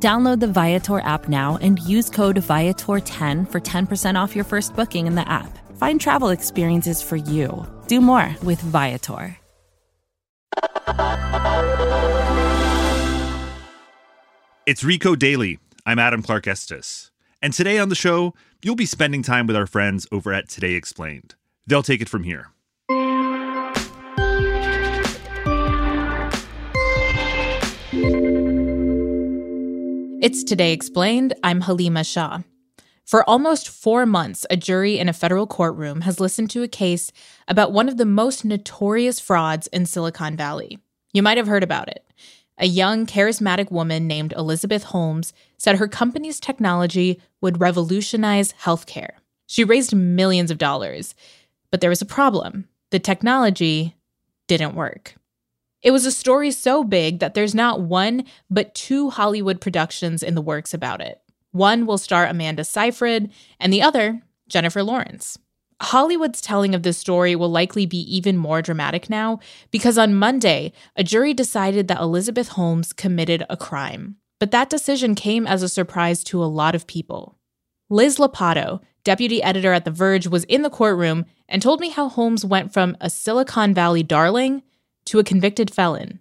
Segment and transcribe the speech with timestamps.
[0.00, 5.08] Download the Viator app now and use code Viator10 for 10% off your first booking
[5.08, 5.58] in the app.
[5.76, 7.66] Find travel experiences for you.
[7.88, 9.36] Do more with Viator.
[14.66, 15.58] It's Recode Daily.
[15.86, 17.10] I'm Adam Clark Estes.
[17.40, 20.74] And today on the show, you'll be spending time with our friends over at Today
[20.74, 21.34] Explained.
[21.66, 22.50] They'll take it from here.
[30.20, 31.32] It's Today Explained.
[31.44, 32.40] I'm Halima Shah.
[33.06, 37.12] For almost four months, a jury in a federal courtroom has listened to a case
[37.46, 40.80] about one of the most notorious frauds in Silicon Valley.
[41.12, 42.04] You might have heard about it.
[42.58, 49.12] A young, charismatic woman named Elizabeth Holmes said her company's technology would revolutionize healthcare.
[49.46, 51.14] She raised millions of dollars,
[51.70, 52.66] but there was a problem.
[52.90, 53.94] The technology
[54.48, 55.14] didn't work.
[55.82, 60.34] It was a story so big that there's not one, but two Hollywood productions in
[60.34, 61.20] the works about it.
[61.52, 65.38] One will star Amanda Seyfried, and the other, Jennifer Lawrence.
[65.80, 69.38] Hollywood's telling of this story will likely be even more dramatic now
[69.70, 74.16] because on Monday, a jury decided that Elizabeth Holmes committed a crime.
[74.40, 77.38] But that decision came as a surprise to a lot of people.
[77.88, 82.08] Liz Lopatto, deputy editor at The Verge, was in the courtroom and told me how
[82.08, 84.62] Holmes went from a Silicon Valley darling
[85.08, 86.20] to a convicted felon.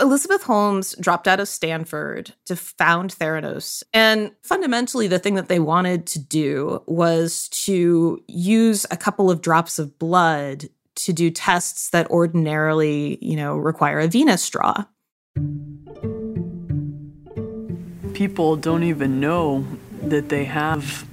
[0.00, 3.82] Elizabeth Holmes dropped out of Stanford to found Theranos.
[3.92, 9.42] And fundamentally, the thing that they wanted to do was to use a couple of
[9.42, 14.84] drops of blood to do tests that ordinarily, you know, require a venous draw.
[18.14, 19.66] People don't even know
[20.02, 21.06] that they have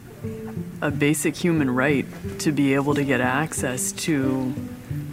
[0.81, 2.05] a basic human right
[2.39, 4.53] to be able to get access to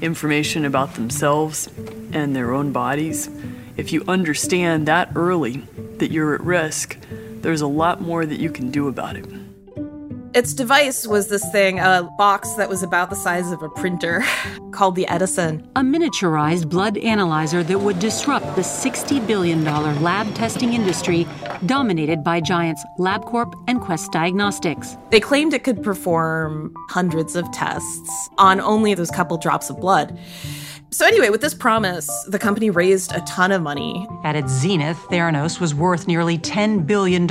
[0.01, 1.69] information about themselves
[2.13, 3.29] and their own bodies.
[3.77, 5.59] If you understand that early
[5.99, 6.99] that you're at risk,
[7.43, 9.27] there's a lot more that you can do about it.
[10.37, 14.23] Its device was this thing, a box that was about the size of a printer
[14.71, 15.67] called the Edison.
[15.77, 21.27] A miniaturized blood analyzer that would disrupt the $60 billion lab testing industry
[21.65, 24.99] dominated by giants LabCorp and Quest Diagnostics.
[25.11, 30.19] They claimed it could perform hundreds of tests on only those couple drops of blood.
[30.91, 34.07] So, anyway, with this promise, the company raised a ton of money.
[34.23, 37.27] At its zenith, Theranos was worth nearly $10 billion.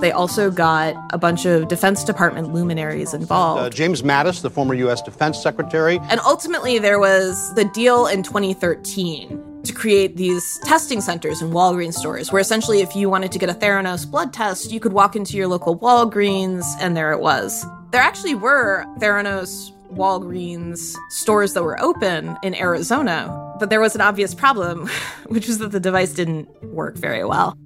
[0.00, 3.62] They also got a bunch of Defense Department luminaries involved.
[3.62, 5.02] Uh, James Mattis, the former U.S.
[5.02, 5.98] Defense Secretary.
[6.08, 11.94] And ultimately, there was the deal in 2013 to create these testing centers in Walgreens
[11.94, 15.14] stores, where essentially, if you wanted to get a Theranos blood test, you could walk
[15.14, 17.64] into your local Walgreens, and there it was.
[17.92, 24.00] There actually were Theranos Walgreens stores that were open in Arizona, but there was an
[24.00, 24.88] obvious problem,
[25.26, 27.56] which was that the device didn't work very well.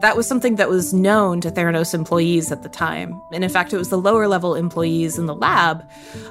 [0.00, 3.20] That was something that was known to Theranos employees at the time.
[3.34, 5.86] And in fact, it was the lower level employees in the lab,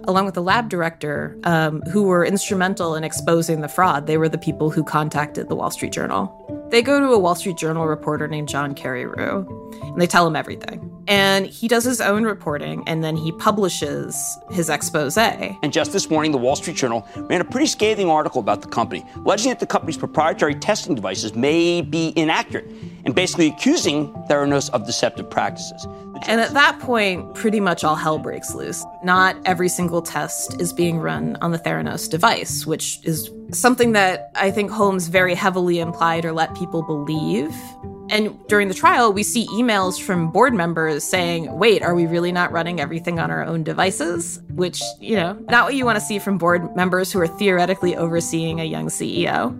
[0.05, 4.07] along with the lab director, um, who were instrumental in exposing the fraud.
[4.07, 6.67] They were the people who contacted the Wall Street Journal.
[6.71, 9.47] They go to a Wall Street Journal reporter named John Carreyrou,
[9.83, 10.98] and they tell him everything.
[11.09, 14.15] And he does his own reporting, and then he publishes
[14.51, 15.17] his expose.
[15.17, 18.67] And just this morning, the Wall Street Journal ran a pretty scathing article about the
[18.67, 22.67] company, alleging that the company's proprietary testing devices may be inaccurate,
[23.05, 25.87] and basically accusing Theranos of deceptive practices.
[26.27, 28.85] And at that point, pretty much all hell breaks loose.
[29.03, 34.29] Not every single test is being run on the Theranos device, which is something that
[34.35, 37.55] I think Holmes very heavily implied or let people believe.
[38.09, 42.31] And during the trial, we see emails from board members saying, wait, are we really
[42.31, 44.41] not running everything on our own devices?
[44.55, 47.95] Which, you know, not what you want to see from board members who are theoretically
[47.95, 49.55] overseeing a young CEO.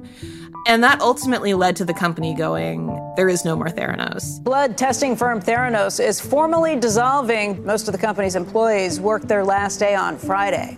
[0.68, 4.44] And that ultimately led to the company going, there is no more Theranos.
[4.44, 7.64] Blood testing firm Theranos is formally dissolving.
[7.66, 10.78] Most of the company's employees worked their last day on Friday.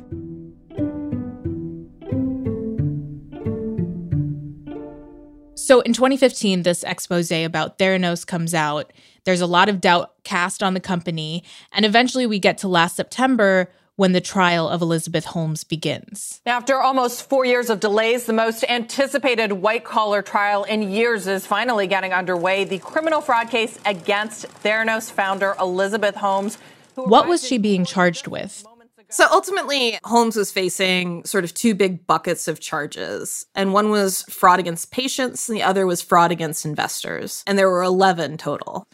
[5.62, 8.92] So in 2015, this expose about Theranos comes out.
[9.26, 11.44] There's a lot of doubt cast on the company.
[11.72, 16.42] And eventually we get to last September when the trial of Elizabeth Holmes begins.
[16.48, 21.46] After almost four years of delays, the most anticipated white collar trial in years is
[21.46, 22.64] finally getting underway.
[22.64, 26.58] The criminal fraud case against Theranos founder Elizabeth Holmes.
[26.96, 28.66] What was she being charged with?
[29.12, 33.46] So ultimately, Holmes was facing sort of two big buckets of charges.
[33.54, 37.44] And one was fraud against patients, and the other was fraud against investors.
[37.46, 38.88] And there were 11 total.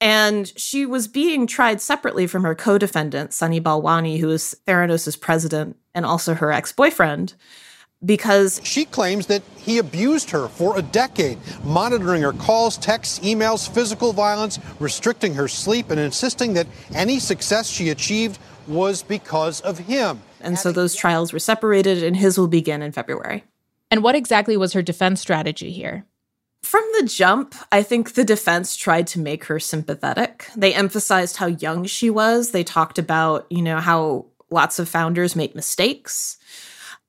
[0.00, 5.18] And she was being tried separately from her co defendant, Sunny Balwani, who was Theranos'
[5.18, 7.34] president and also her ex boyfriend,
[8.04, 13.72] because she claims that he abused her for a decade, monitoring her calls, texts, emails,
[13.72, 19.78] physical violence, restricting her sleep, and insisting that any success she achieved was because of
[19.78, 20.20] him.
[20.40, 23.44] And so those trials were separated, and his will begin in February.
[23.90, 26.04] And what exactly was her defense strategy here?
[26.62, 30.48] From the jump, I think the defense tried to make her sympathetic.
[30.56, 32.50] They emphasized how young she was.
[32.50, 36.38] They talked about, you know, how lots of founders make mistakes.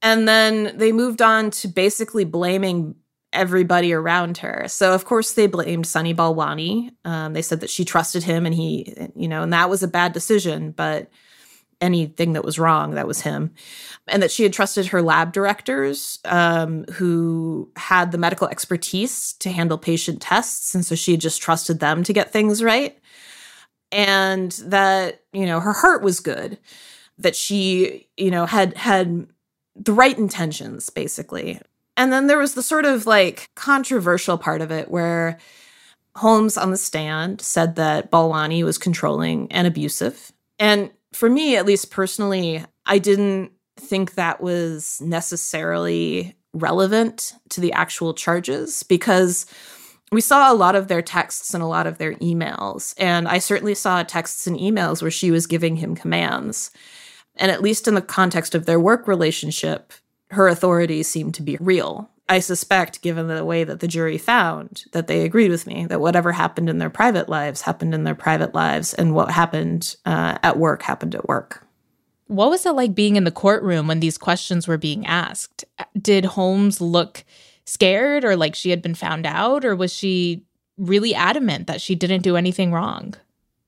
[0.02, 2.96] And then they moved on to basically blaming
[3.32, 4.66] everybody around her.
[4.68, 6.92] So, of course, they blamed Sunny Balwani.
[7.06, 9.88] Um, they said that she trusted him and he, you know, and that was a
[9.88, 10.72] bad decision.
[10.72, 11.10] But
[11.86, 13.54] anything that was wrong, that was him.
[14.08, 19.52] And that she had trusted her lab directors um, who had the medical expertise to
[19.52, 20.76] handle patient tests.
[20.76, 22.98] And so she had just trusted them to get things right.
[23.92, 26.58] And that, you know, her heart was good,
[27.18, 29.28] that she, you know, had had
[29.76, 31.60] the right intentions, basically.
[31.98, 35.38] And then there was the sort of like controversial part of it where
[36.16, 40.32] Holmes on the stand said that Balwani was controlling and abusive.
[40.60, 47.74] And for me, at least personally, I didn't think that was necessarily relevant to the
[47.74, 49.46] actual charges because
[50.12, 52.94] we saw a lot of their texts and a lot of their emails.
[52.98, 56.72] And I certainly saw texts and emails where she was giving him commands.
[57.36, 59.94] And at least in the context of their work relationship,
[60.32, 62.10] her authority seemed to be real.
[62.28, 66.02] I suspect, given the way that the jury found, that they agreed with me that
[66.02, 70.40] whatever happened in their private lives happened in their private lives, and what happened uh,
[70.42, 71.68] at work happened at work.
[72.28, 75.66] What was it like being in the courtroom when these questions were being asked?
[76.02, 77.24] Did Holmes look
[77.66, 80.44] scared or like she had been found out, or was she
[80.78, 83.14] really adamant that she didn't do anything wrong?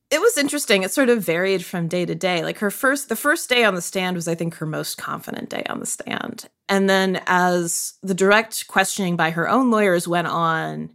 [0.10, 0.84] It was interesting.
[0.84, 2.44] It sort of varied from day to day.
[2.44, 5.50] Like her first, the first day on the stand was, I think, her most confident
[5.50, 6.48] day on the stand.
[6.70, 10.92] And then as the direct questioning by her own lawyers went on,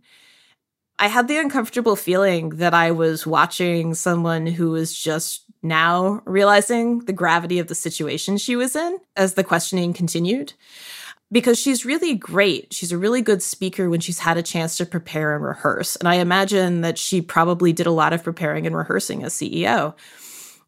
[0.99, 7.01] I had the uncomfortable feeling that I was watching someone who was just now realizing
[7.01, 10.55] the gravity of the situation she was in as the questioning continued
[11.33, 12.73] because she's really great.
[12.73, 15.97] She's a really good speaker when she's had a chance to prepare and rehearse.
[15.97, 19.95] And I imagine that she probably did a lot of preparing and rehearsing as CEO.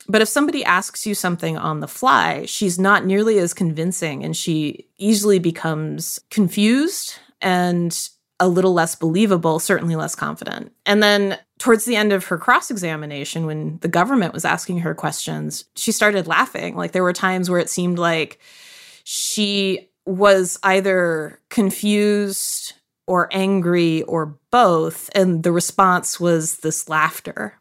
[0.09, 4.37] But if somebody asks you something on the fly, she's not nearly as convincing and
[4.37, 8.09] she easily becomes confused and
[8.41, 10.73] a little less believable, certainly less confident.
[10.87, 14.95] And then towards the end of her cross examination, when the government was asking her
[14.95, 16.75] questions, she started laughing.
[16.75, 18.39] Like there were times where it seemed like
[19.05, 22.75] she was either confused
[23.07, 25.11] or angry or both.
[25.15, 27.59] And the response was this laughter.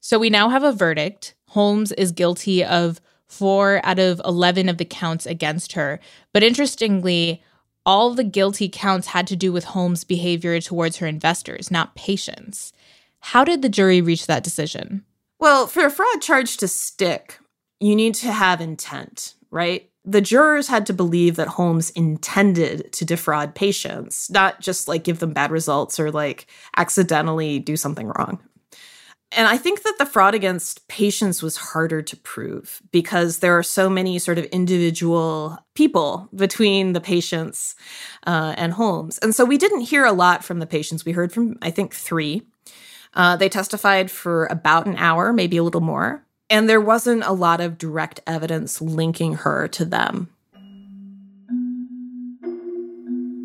[0.00, 1.34] So we now have a verdict.
[1.48, 6.00] Holmes is guilty of four out of 11 of the counts against her.
[6.32, 7.42] But interestingly,
[7.84, 12.72] all the guilty counts had to do with Holmes' behavior towards her investors, not patients.
[13.20, 15.04] How did the jury reach that decision?
[15.38, 17.38] Well, for a fraud charge to stick,
[17.80, 19.90] you need to have intent, right?
[20.04, 25.20] The jurors had to believe that Holmes intended to defraud patients, not just like give
[25.20, 28.40] them bad results or like accidentally do something wrong.
[29.34, 33.62] And I think that the fraud against patients was harder to prove because there are
[33.62, 37.74] so many sort of individual people between the patients
[38.26, 39.18] uh, and Holmes.
[39.18, 41.06] And so we didn't hear a lot from the patients.
[41.06, 42.42] We heard from, I think, three.
[43.14, 47.32] Uh, they testified for about an hour, maybe a little more and there wasn't a
[47.32, 50.28] lot of direct evidence linking her to them.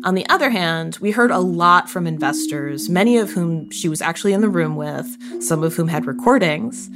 [0.04, 4.02] On the other hand, we heard a lot from investors, many of whom she was
[4.02, 6.90] actually in the room with, some of whom had recordings.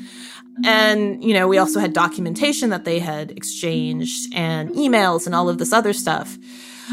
[0.67, 5.49] And, you know, we also had documentation that they had exchanged and emails and all
[5.49, 6.37] of this other stuff.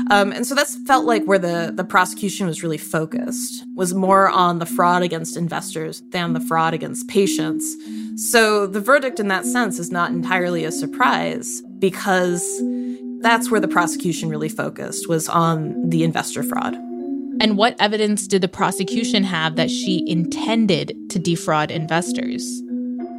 [0.09, 4.29] Um, and so that's felt like where the, the prosecution was really focused, was more
[4.29, 7.75] on the fraud against investors than the fraud against patients.
[8.15, 12.61] So the verdict in that sense is not entirely a surprise because
[13.21, 16.75] that's where the prosecution really focused, was on the investor fraud.
[17.41, 22.61] And what evidence did the prosecution have that she intended to defraud investors?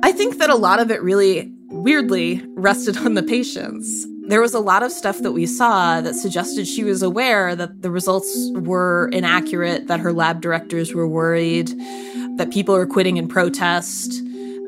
[0.03, 4.07] I think that a lot of it really weirdly rested on the patients.
[4.31, 7.83] There was a lot of stuff that we saw that suggested she was aware that
[7.83, 11.69] the results were inaccurate, that her lab directors were worried,
[12.37, 14.23] that people were quitting in protest.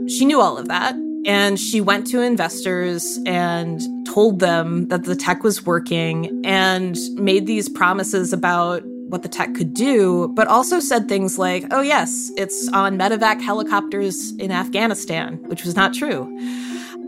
[0.08, 0.96] She knew all of that.
[1.24, 7.46] And she went to investors and told them that the tech was working and made
[7.46, 12.32] these promises about what the tech could do, but also said things like, oh, yes,
[12.36, 16.26] it's on medevac helicopters in Afghanistan, which was not true.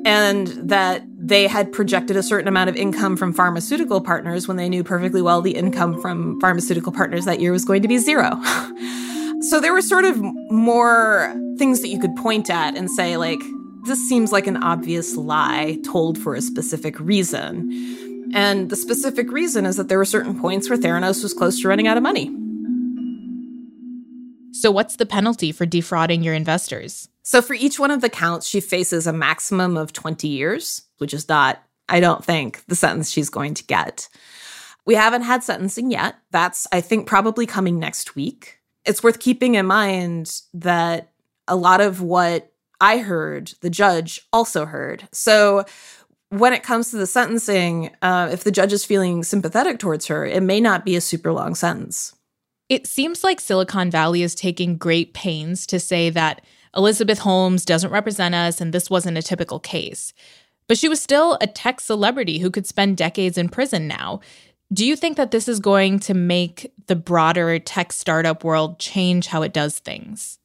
[0.04, 4.68] And that they had projected a certain amount of income from pharmaceutical partners when they
[4.68, 8.38] knew perfectly well the income from pharmaceutical partners that year was going to be zero.
[9.40, 10.20] so there were sort of
[10.50, 13.40] more things that you could point at and say, like,
[13.84, 17.70] this seems like an obvious lie told for a specific reason.
[18.34, 21.68] And the specific reason is that there were certain points where Theranos was close to
[21.68, 22.34] running out of money.
[24.64, 27.10] So, what's the penalty for defrauding your investors?
[27.22, 31.12] So, for each one of the counts, she faces a maximum of 20 years, which
[31.12, 34.08] is not, I don't think, the sentence she's going to get.
[34.86, 36.14] We haven't had sentencing yet.
[36.30, 38.58] That's, I think, probably coming next week.
[38.86, 41.12] It's worth keeping in mind that
[41.46, 45.06] a lot of what I heard, the judge also heard.
[45.12, 45.66] So
[46.30, 50.24] when it comes to the sentencing, uh, if the judge is feeling sympathetic towards her,
[50.24, 52.13] it may not be a super long sentence.
[52.68, 56.42] It seems like Silicon Valley is taking great pains to say that
[56.76, 60.12] Elizabeth Holmes doesn't represent us and this wasn't a typical case.
[60.66, 64.20] But she was still a tech celebrity who could spend decades in prison now.
[64.72, 69.26] Do you think that this is going to make the broader tech startup world change
[69.26, 70.38] how it does things?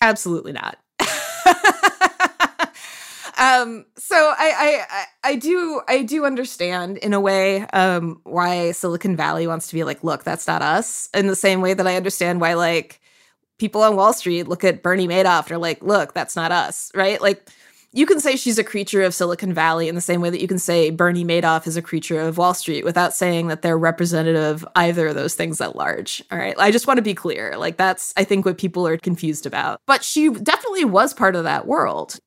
[0.00, 0.78] Absolutely not.
[3.36, 9.16] um, so I, I I do I do understand in a way um, why Silicon
[9.16, 11.08] Valley wants to be like, look, that's not us.
[11.14, 13.00] In the same way that I understand why like
[13.58, 16.90] people on Wall Street look at Bernie Madoff and are like, look, that's not us,
[16.94, 17.20] right?
[17.20, 17.48] Like
[17.96, 20.48] you can say she's a creature of Silicon Valley in the same way that you
[20.48, 24.64] can say Bernie Madoff is a creature of Wall Street without saying that they're representative
[24.64, 26.22] of either of those things at large.
[26.30, 26.54] All right.
[26.58, 27.56] I just want to be clear.
[27.56, 29.80] Like, that's, I think, what people are confused about.
[29.86, 32.18] But she definitely was part of that world.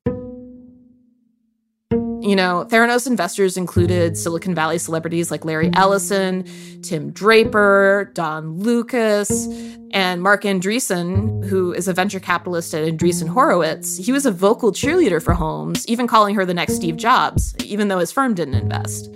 [2.22, 6.44] You know, Theranos investors included Silicon Valley celebrities like Larry Ellison,
[6.82, 9.46] Tim Draper, Don Lucas,
[9.92, 13.96] and Marc Andreessen, who is a venture capitalist at Andreessen Horowitz.
[13.96, 17.88] He was a vocal cheerleader for Holmes, even calling her the next Steve Jobs, even
[17.88, 19.10] though his firm didn't invest.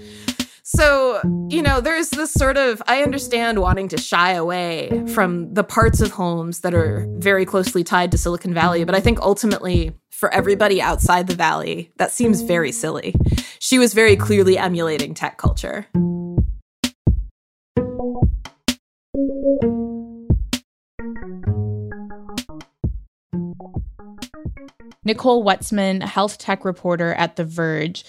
[0.63, 1.21] So,
[1.51, 6.01] you know, there's this sort of, I understand wanting to shy away from the parts
[6.01, 10.33] of Holmes that are very closely tied to Silicon Valley, but I think ultimately for
[10.33, 13.15] everybody outside the Valley, that seems very silly.
[13.59, 15.89] She was very clearly emulating tech culture.
[25.05, 28.05] Nicole Wetsman, health tech reporter at The Verge,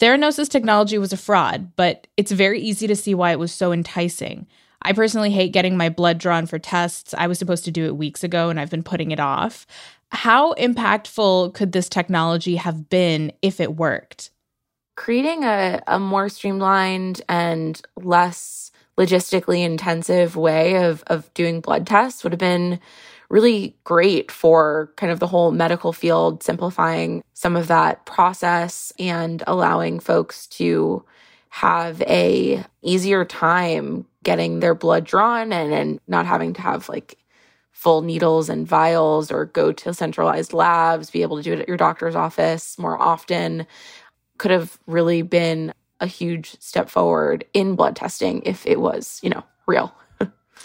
[0.00, 3.70] Theranos' technology was a fraud, but it's very easy to see why it was so
[3.70, 4.46] enticing.
[4.82, 7.14] I personally hate getting my blood drawn for tests.
[7.16, 9.66] I was supposed to do it weeks ago and I've been putting it off.
[10.12, 14.30] How impactful could this technology have been if it worked?
[14.96, 22.22] Creating a, a more streamlined and less logistically intensive way of, of doing blood tests
[22.22, 22.80] would have been
[23.30, 29.42] really great for kind of the whole medical field, simplifying some of that process and
[29.46, 31.04] allowing folks to
[31.48, 37.16] have a easier time getting their blood drawn and, and not having to have like
[37.80, 41.66] full needles and vials or go to centralized labs, be able to do it at
[41.66, 43.66] your doctor's office more often
[44.36, 49.30] could have really been a huge step forward in blood testing if it was, you
[49.30, 49.94] know, real.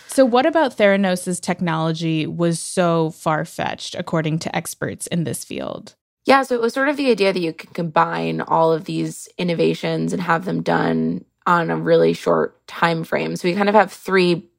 [0.07, 5.95] So, what about Theranos' technology was so far fetched, according to experts in this field?
[6.25, 9.29] Yeah, so it was sort of the idea that you can combine all of these
[9.37, 13.37] innovations and have them done on a really short time frame.
[13.37, 14.49] So we kind of have three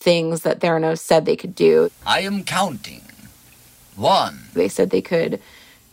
[0.00, 1.90] things that Theranos said they could do.
[2.06, 3.02] I am counting.
[3.96, 4.46] One.
[4.54, 5.40] They said they could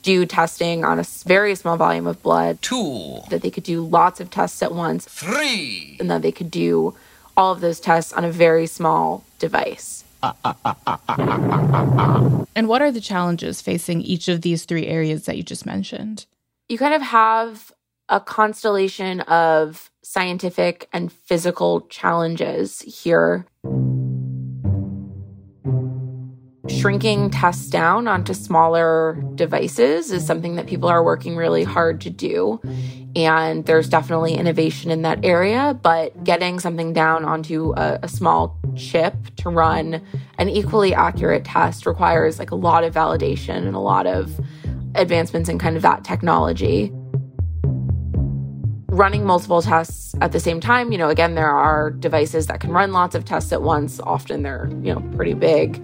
[0.02, 2.62] do testing on a very small volume of blood.
[2.62, 3.20] Two.
[3.30, 5.06] That they could do lots of tests at once.
[5.06, 5.98] Three.
[6.00, 6.96] And that they could do
[7.36, 10.04] all of those tests on a very small device.
[10.24, 16.26] and what are the challenges facing each of these three areas that you just mentioned?
[16.70, 17.72] You kind of have
[18.10, 23.46] a constellation of scientific and physical challenges here
[26.70, 32.10] shrinking tests down onto smaller devices is something that people are working really hard to
[32.10, 32.60] do.
[33.16, 38.60] And there's definitely innovation in that area, but getting something down onto a, a, small
[38.76, 40.02] chip to run
[40.38, 44.40] an equally accurate test requires like a lot of validation and a lot of
[44.94, 46.92] advancements in kind of that technology.
[48.98, 50.92] Running multiple tests at the same time.
[50.92, 54.00] You know, again, there are devices that can run lots of tests at once.
[54.00, 55.82] Often they're, you know, pretty big.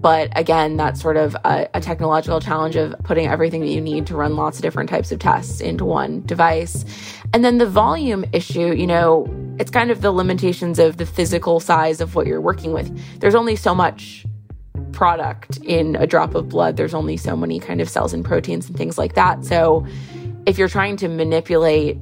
[0.00, 4.06] But again, that's sort of a, a, technological challenge of putting everything that you need
[4.08, 6.84] to run lots of different types of tests into one device.
[7.32, 9.26] And then the volume issue, you know,
[9.58, 12.88] it's kind of the limitations of the physical size of what you're working with.
[13.20, 14.24] There's only so much
[14.92, 18.68] product in a drop of blood, there's only so many kind of cells and proteins
[18.68, 19.44] and things like that.
[19.44, 19.86] So
[20.46, 21.98] if you're trying to manipulate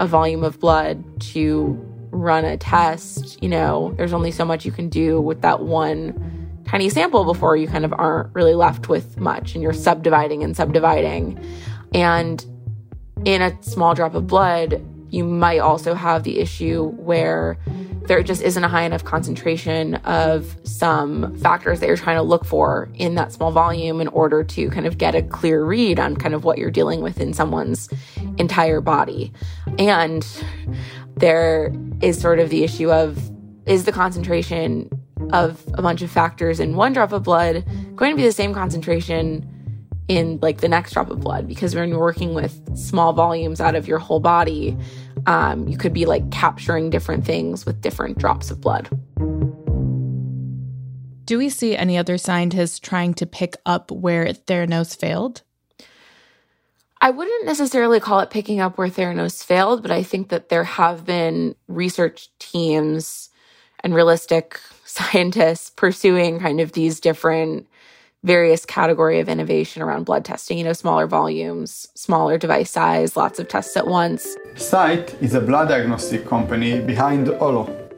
[0.00, 1.78] a volume of blood to
[2.10, 6.62] run a test, you know, there's only so much you can do with that one
[6.64, 10.56] tiny sample before you kind of aren't really left with much and you're subdividing and
[10.56, 11.38] subdividing.
[11.92, 12.44] And
[13.26, 17.58] in a small drop of blood, you might also have the issue where
[18.06, 22.44] there just isn't a high enough concentration of some factors that you're trying to look
[22.44, 26.16] for in that small volume in order to kind of get a clear read on
[26.16, 27.88] kind of what you're dealing with in someone's
[28.38, 29.32] entire body.
[29.78, 30.26] And
[31.16, 33.18] there is sort of the issue of
[33.66, 34.88] is the concentration
[35.32, 37.64] of a bunch of factors in one drop of blood
[37.94, 39.46] going to be the same concentration
[40.10, 41.46] in like the next drop of blood.
[41.46, 44.76] Because when you're working with small volumes out of your whole body
[45.26, 48.88] um, you could be like capturing different things with different drops of blood.
[51.24, 55.42] Do we see any other scientists trying to pick up where theranos failed?
[57.00, 60.64] I wouldn't necessarily call it picking up where Theranos failed, but I think that there
[60.64, 63.30] have been research teams
[63.82, 67.66] and realistic scientists pursuing kind of these different
[68.22, 73.38] various category of innovation around blood testing, you know, smaller volumes, smaller device size, lots
[73.38, 74.36] of tests at once.
[74.56, 77.88] Sight is a blood diagnostic company behind Olo,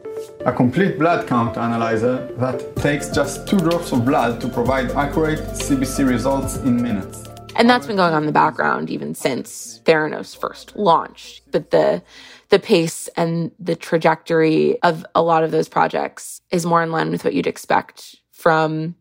[0.44, 5.40] a complete blood count analyzer that takes just two drops of blood to provide accurate
[5.40, 7.24] CBC results in minutes.
[7.54, 11.42] And that's been going on in the background even since Theranos first launched.
[11.50, 12.02] But the
[12.48, 17.10] the pace and the trajectory of a lot of those projects is more in line
[17.10, 18.94] with what you'd expect from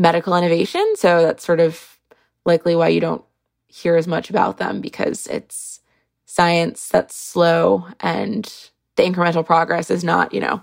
[0.00, 0.84] medical innovation.
[0.96, 1.98] So that's sort of
[2.44, 3.24] likely why you don't
[3.68, 5.80] hear as much about them because it's
[6.26, 10.62] science that's slow and the incremental progress is not, you know,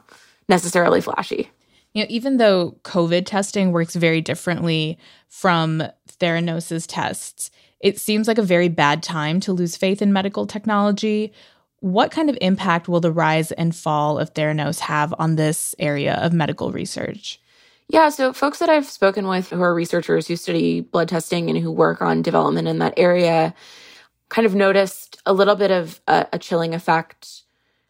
[0.50, 1.50] necessarily flashy.
[1.94, 5.84] You know, even though COVID testing works very differently from
[6.20, 11.32] Theranos's tests, it seems like a very bad time to lose faith in medical technology
[11.80, 16.16] what kind of impact will the rise and fall of Theranos have on this area
[16.16, 17.40] of medical research?
[17.90, 21.58] Yeah, so folks that I've spoken with who are researchers who study blood testing and
[21.58, 23.54] who work on development in that area
[24.30, 27.44] kind of noticed a little bit of a, a chilling effect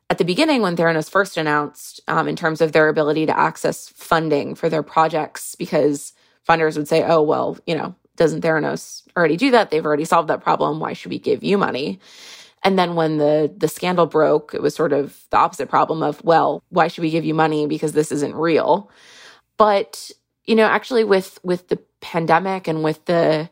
[0.10, 3.90] at the beginning when Theranos first announced um, in terms of their ability to access
[3.90, 6.14] funding for their projects because
[6.48, 9.72] funders would say, oh, well, you know, doesn't Theranos already do that?
[9.72, 10.80] They've already solved that problem.
[10.80, 12.00] Why should we give you money?
[12.64, 16.24] And then when the the scandal broke, it was sort of the opposite problem of,
[16.24, 18.92] well, why should we give you money because this isn't real?
[19.58, 20.12] But,
[20.46, 23.50] you know, actually with with the pandemic and with the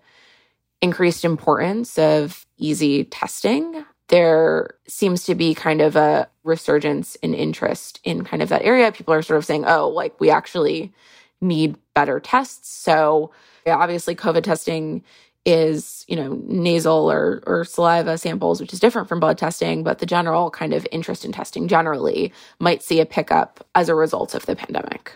[0.81, 7.99] increased importance of easy testing, there seems to be kind of a resurgence in interest
[8.03, 8.91] in kind of that area.
[8.91, 10.93] People are sort of saying, oh, like we actually
[11.41, 12.69] need better tests.
[12.69, 13.31] So,
[13.65, 15.03] yeah, obviously, COVID testing
[15.45, 19.99] is you know nasal or or saliva samples which is different from blood testing but
[19.99, 24.33] the general kind of interest in testing generally might see a pickup as a result
[24.33, 25.13] of the pandemic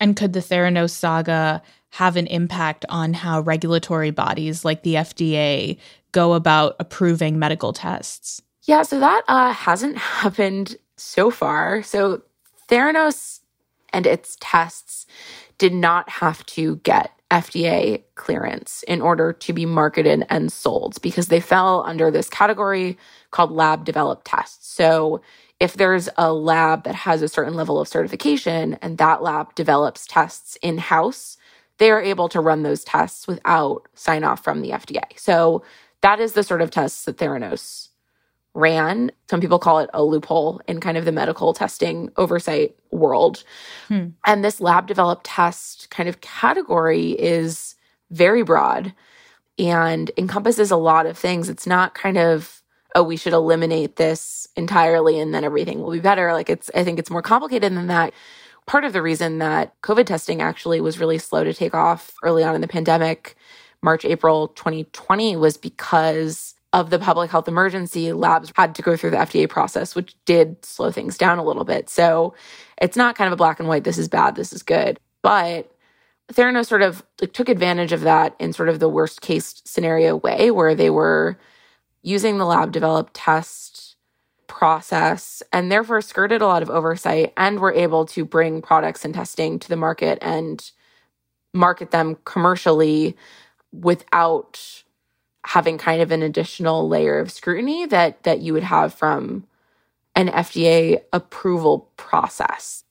[0.00, 5.76] and could the theranos saga have an impact on how regulatory bodies like the fda
[6.12, 12.22] go about approving medical tests yeah so that uh, hasn't happened so far so
[12.68, 13.40] theranos
[13.92, 15.06] and its tests
[15.58, 21.28] did not have to get FDA clearance in order to be marketed and sold because
[21.28, 22.96] they fell under this category
[23.30, 24.68] called lab developed tests.
[24.68, 25.20] So
[25.60, 30.06] if there's a lab that has a certain level of certification and that lab develops
[30.06, 31.36] tests in house,
[31.78, 35.04] they are able to run those tests without sign off from the FDA.
[35.16, 35.62] So
[36.02, 37.88] that is the sort of tests that Theranos
[38.54, 39.10] ran.
[39.28, 43.42] Some people call it a loophole in kind of the medical testing oversight world.
[43.88, 44.08] Hmm.
[44.24, 47.74] And this lab developed test kind of category is
[48.10, 48.94] very broad
[49.58, 51.48] and encompasses a lot of things.
[51.48, 52.62] It's not kind of,
[52.94, 56.32] oh, we should eliminate this entirely and then everything will be better.
[56.32, 58.12] Like it's, I think it's more complicated than that.
[58.66, 62.44] Part of the reason that COVID testing actually was really slow to take off early
[62.44, 63.36] on in the pandemic,
[63.82, 69.10] March, April 2020, was because of the public health emergency, labs had to go through
[69.10, 71.88] the FDA process, which did slow things down a little bit.
[71.88, 72.34] So
[72.80, 74.98] it's not kind of a black and white, this is bad, this is good.
[75.22, 75.70] But
[76.32, 80.16] Theranos sort of like, took advantage of that in sort of the worst case scenario
[80.16, 81.38] way, where they were
[82.04, 83.96] using the lab developed test
[84.46, 89.14] process and therefore skirted a lot of oversight and were able to bring products and
[89.14, 90.70] testing to the market and
[91.54, 93.16] market them commercially
[93.72, 94.84] without
[95.46, 99.46] having kind of an additional layer of scrutiny that that you would have from
[100.14, 102.84] an FDA approval process.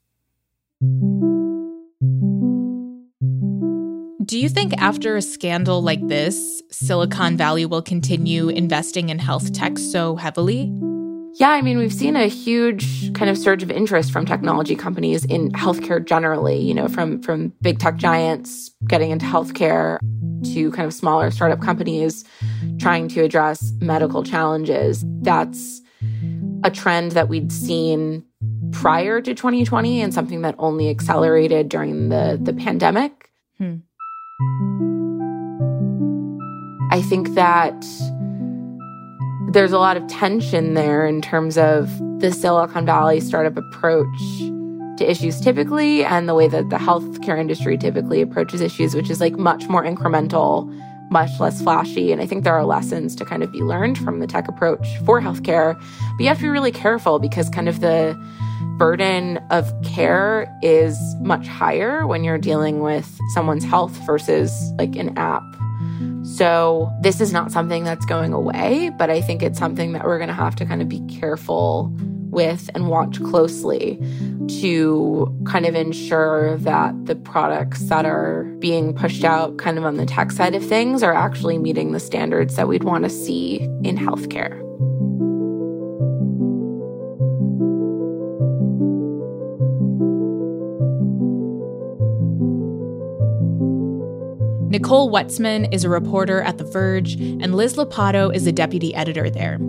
[4.25, 9.51] Do you think after a scandal like this, Silicon Valley will continue investing in health
[9.51, 10.71] tech so heavily?
[11.39, 15.25] Yeah, I mean, we've seen a huge kind of surge of interest from technology companies
[15.25, 19.97] in healthcare generally, you know, from from big tech giants getting into healthcare
[20.53, 22.23] to kind of smaller startup companies
[22.79, 25.03] trying to address medical challenges.
[25.21, 25.81] That's
[26.63, 28.23] a trend that we'd seen
[28.71, 33.31] prior to 2020 and something that only accelerated during the the pandemic.
[33.57, 33.77] Hmm.
[36.93, 37.73] I think that
[39.51, 44.19] there's a lot of tension there in terms of the Silicon Valley startup approach
[44.99, 49.19] to issues typically and the way that the healthcare industry typically approaches issues, which is
[49.19, 50.71] like much more incremental,
[51.09, 52.11] much less flashy.
[52.11, 54.85] And I think there are lessons to kind of be learned from the tech approach
[55.03, 55.73] for healthcare.
[56.11, 58.15] But you have to be really careful because kind of the
[58.78, 65.17] burden of care is much higher when you're dealing with someone's health versus like an
[65.17, 65.43] app
[66.23, 70.17] so this is not something that's going away, but I think it's something that we're
[70.17, 71.91] going to have to kind of be careful
[72.34, 73.99] with and watch closely
[74.62, 79.97] to kind of ensure that the products that are being pushed out kind of on
[79.97, 83.62] the tech side of things are actually meeting the standards that we'd want to see
[83.84, 84.60] in healthcare.
[94.73, 99.29] Nicole Wetsman is a reporter at The Verge, and Liz Lopatto is a deputy editor
[99.29, 99.59] there.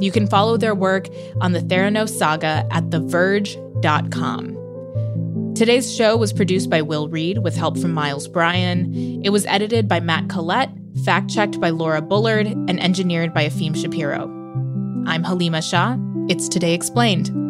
[0.00, 1.08] You can follow their work
[1.42, 4.54] on the Theranos saga at TheVerge.com.
[5.54, 9.20] Today's show was produced by Will Reed with help from Miles Bryan.
[9.22, 10.70] It was edited by Matt Collette,
[11.04, 14.30] fact checked by Laura Bullard, and engineered by Efim Shapiro.
[15.06, 15.98] I'm Halima Shah.
[16.30, 17.47] It's Today Explained.